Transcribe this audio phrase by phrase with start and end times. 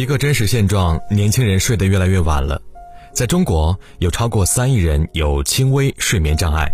[0.00, 2.58] 一个真实现状：年轻人睡得越来越晚了。
[3.12, 6.72] 在中国，有超过三亿人有轻微睡眠障碍。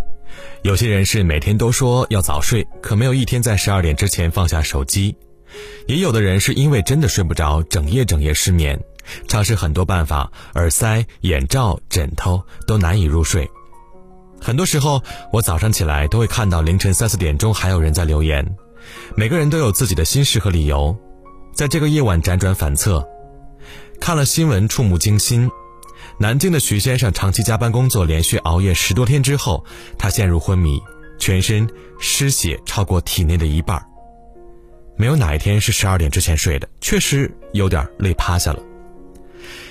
[0.62, 5.12] 有些人是每天都说要早睡，可没有一天在十二点之前放下手机；
[5.88, 8.80] 也有的人是因为真的睡不着，整夜整夜失眠，
[9.26, 13.50] 尝试很多办法，耳塞、眼罩、枕头都难以入睡。
[14.40, 15.02] 很多时候，
[15.32, 18.48] 我早上起来都会看到凌晨三四点钟还有人在留言，
[19.16, 20.96] 每个人都有自己的心事和理由。
[21.56, 23.04] 在这个夜晚辗转反侧，
[24.06, 25.50] 看了新闻触目惊心。
[26.16, 29.64] 南京的徐先生长期加班工作，连续熬夜十多天之后，
[29.98, 30.80] 他陷入昏迷，
[31.18, 33.84] 全身失血超过体内的一半。
[34.96, 38.62] 没有哪一天是十二点之前睡的，确实有点累趴下了。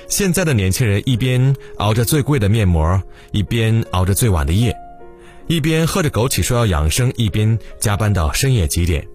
[0.10, 4.76] 现在的年轻人一边熬着最贵的面膜，一边熬着最晚的夜，
[5.48, 9.08] 一边喝着枸杞说要养生，一边加班到深夜几点。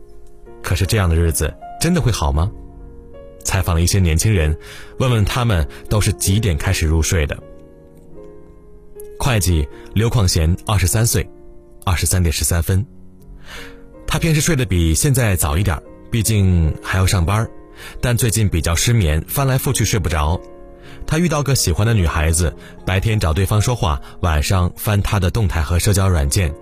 [0.63, 1.55] 可是这样的日子。
[1.79, 2.51] 真的会好吗？
[3.45, 4.57] 采访了一些年轻人，
[4.99, 7.37] 问问他们都是几点开始入睡的。
[9.19, 11.29] 会计刘矿贤，二十三岁，
[11.85, 12.85] 二十三点十三分。
[14.07, 17.49] 他平时睡得比现在早一点，毕竟还要上班，
[18.01, 20.41] 但最近比较失眠，翻来覆去睡不着。
[21.07, 22.55] 他遇到个喜欢的女孩子，
[22.87, 26.55] 白天找对方说话，晚上翻她的动态和社交软件。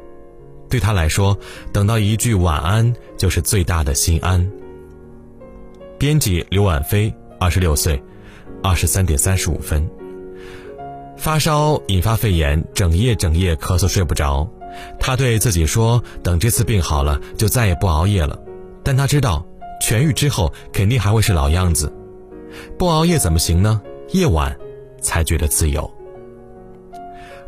[0.69, 1.39] 对他来说，
[1.73, 4.51] 等到一句晚安就是最大的心安。
[5.99, 8.01] 编辑刘婉飞，二十六岁，
[8.63, 9.85] 二十三点三十五分。
[11.17, 14.49] 发烧引发肺炎，整夜整夜咳嗽睡不着。
[15.01, 18.39] 他对自己说：“等这次病好了，就再也不熬夜了。”
[18.85, 19.45] 但他知道，
[19.83, 21.93] 痊愈之后肯定还会是老样子。
[22.79, 23.83] 不熬夜怎么行呢？
[24.13, 24.57] 夜晚
[25.01, 25.91] 才觉得自由。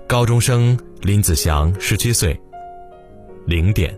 [0.08, 2.36] 高中生林子祥，十七岁，
[3.46, 3.96] 零点。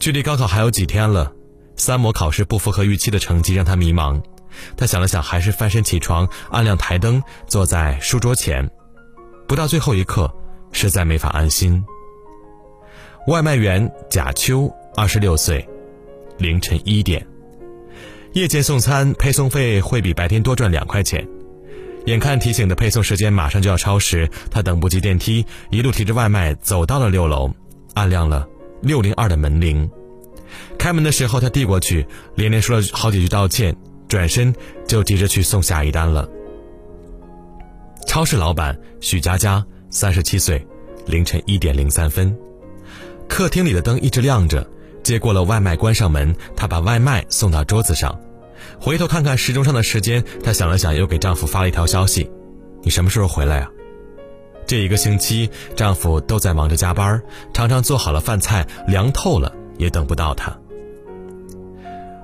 [0.00, 1.32] 距离高考还有几天了。
[1.82, 4.22] 三模考试不符合预期的成绩让他迷茫，
[4.76, 8.70] 他想了想，还是翻身起床，按亮台灯，坐在书桌前。
[9.48, 10.32] 不到最后一刻，
[10.70, 11.84] 实在没法安心。
[13.26, 15.68] 外卖员贾秋，二十六岁，
[16.38, 17.26] 凌晨一点。
[18.34, 21.26] 夜间送餐配送费会比白天多赚两块钱，
[22.06, 27.52] 眼看提醒的配送时间马上就要超时，他等不及电梯，一路提着外卖走到了六楼，
[27.94, 28.46] 按亮了
[28.82, 29.90] 六零二的门铃。
[30.78, 33.76] 开门的时候，他递过去，连连说了好几句道歉，
[34.08, 34.54] 转身
[34.86, 36.28] 就急着去送下一单了。
[38.06, 40.66] 超市老板许佳佳，三十七岁，
[41.06, 42.36] 凌晨一点零三分，
[43.28, 44.68] 客厅里的灯一直亮着。
[45.02, 48.20] 接过了外卖，关上门，她把外卖送到桌子上，
[48.78, 52.30] 回头看看时钟上的时间，她想了想，又给丈夫发了一条消息
[52.82, 53.70] ：“你什么时候回来啊？”
[54.64, 57.20] 这一个星期，丈夫都在忙着加班，
[57.52, 59.52] 常常做好了饭菜凉透了。
[59.78, 60.56] 也等不到他。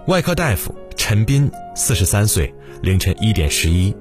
[0.07, 3.95] 外科大夫陈斌，四十三岁，凌晨一点十一，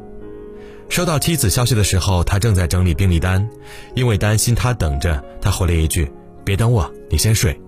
[0.89, 3.47] 收到妻子消息的时候，他正在整理病历单，
[3.93, 6.09] 因为担心他等着，他回了一句
[6.45, 7.59] ：“别等我，你先睡。”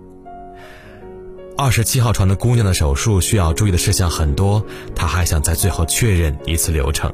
[1.57, 4.65] 二十七号床的姑娘的手术需要注意的事项很多，
[4.95, 7.13] 他还想在最后确认一次流程。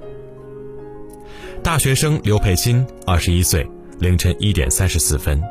[1.63, 5.41] 大学生刘佩欣，二十一岁，凌晨一点三十四分。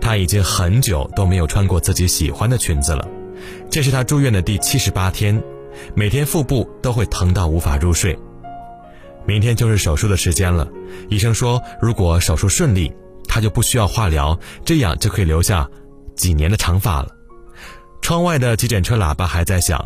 [0.00, 3.06] 她已经很久都没有穿过自己喜欢的裙子了，
[3.70, 5.42] 这是她住院的第七十八天，
[5.94, 8.18] 每天腹部都会疼到无法入睡。
[9.24, 10.68] 明天就是手术的时间了，
[11.08, 12.92] 医生说如果手术顺利，
[13.26, 15.68] 她就不需要化疗，这样就可以留下
[16.14, 17.08] 几年的长发了。
[18.00, 19.84] 窗外的急诊车喇叭还在响，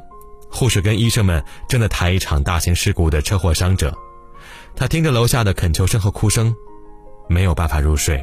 [0.50, 3.97] 护士跟医生们正在抬一场大型事故的车祸伤者。
[4.77, 6.54] 她听着楼下的恳求声和哭声，
[7.28, 8.22] 没有办法入睡。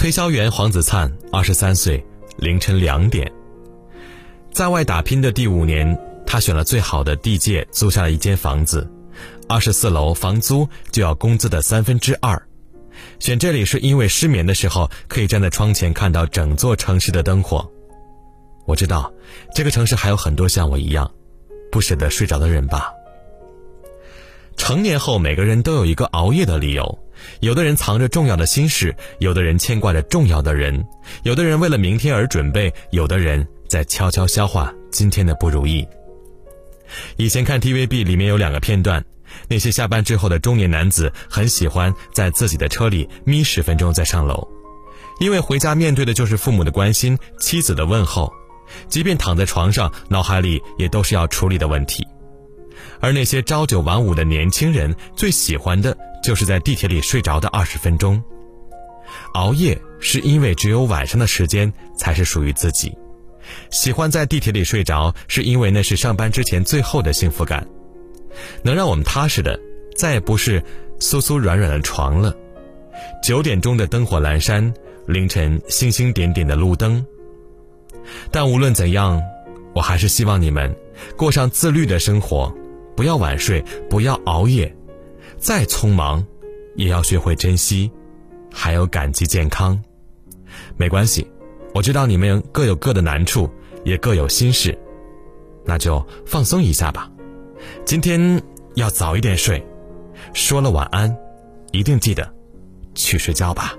[0.00, 2.02] 推销员黄子灿，二十三岁，
[2.38, 3.30] 凌晨两点，
[4.50, 5.94] 在外打拼的第五年，
[6.26, 8.90] 他选了最好的地界，租下了一间房子，
[9.46, 12.42] 二十四楼，房租就要工资的三分之二。
[13.18, 17.70] 选这里是因为失眠的时候可以站在窗前看到整座城市的灯火。
[18.64, 19.12] 我知道，
[19.54, 21.10] 这个城市还有很多像我一样，
[21.70, 22.90] 不舍得睡着的人吧。
[24.60, 26.98] 成年后，每个人都有一个熬夜的理由。
[27.40, 30.84] 有的人藏着重要的心事，有的人牵挂着重要的人，
[31.22, 35.88] 有的人为了明天而准备，有的人在悄悄消化今天的不如意。
[37.16, 39.02] 以前看 TVB 里面有两个片段，
[39.48, 44.46] 那些下班之后的中年男子很喜欢在自己的车里眯十分钟再上楼，
[45.20, 48.30] 因为回家面对的就是父母的关心、妻子的问候，
[48.90, 52.06] 即便躺在床上，脑海里也都是要处理的问题。
[53.00, 58.22] 而那些朝九晚五的年轻人最喜欢的就是在地铁里睡着的二十分钟。
[59.34, 62.96] 熬夜是因为只有晚上的时间才是属于自己，
[63.70, 67.66] 喜欢在地铁里睡着，是因为那是上班之前最后的幸福感。
[68.62, 69.58] 能让我们踏实的，
[69.96, 70.62] 再也不是
[71.00, 72.34] 酥酥软软的床了。
[73.22, 74.72] 九点钟的灯火阑珊，
[75.06, 77.04] 凌晨星星点点的路灯。
[78.30, 79.20] 但无论怎样，
[79.74, 80.74] 我还是希望你们
[81.16, 82.54] 过上自律的生活，
[83.00, 84.76] 不要晚睡，不要熬夜，
[85.38, 86.22] 再匆忙，
[86.76, 87.90] 也要学会珍惜，
[88.52, 89.82] 还有感激健康。
[90.76, 91.26] 没关系，
[91.74, 93.48] 我知道你们各有各的难处，
[93.84, 94.78] 也各有心事，
[95.64, 97.10] 那就放松一下吧。
[97.86, 98.42] 今天
[98.74, 99.66] 要早一点睡，
[100.34, 101.16] 说了晚安，
[101.72, 102.30] 一定记得
[102.94, 103.74] 去睡觉吧。